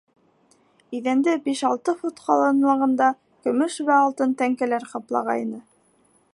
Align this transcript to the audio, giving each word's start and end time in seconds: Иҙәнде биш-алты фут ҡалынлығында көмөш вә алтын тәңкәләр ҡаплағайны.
Иҙәнде 0.99 1.35
биш-алты 1.47 1.95
фут 1.99 2.23
ҡалынлығында 2.29 3.11
көмөш 3.47 3.79
вә 3.91 4.01
алтын 4.07 4.35
тәңкәләр 4.41 4.91
ҡаплағайны. 4.95 5.65